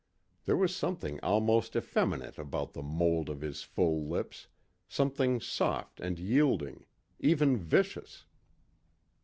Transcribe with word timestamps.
There 0.45 0.57
was 0.57 0.75
something 0.75 1.19
almost 1.19 1.75
effeminate 1.75 2.39
about 2.39 2.73
the 2.73 2.81
mould 2.81 3.29
of 3.29 3.41
his 3.41 3.61
full 3.61 4.07
lips, 4.09 4.47
something 4.87 5.39
soft 5.39 5.99
and 5.99 6.17
yielding 6.17 6.87
even 7.19 7.55
vicious. 7.55 8.25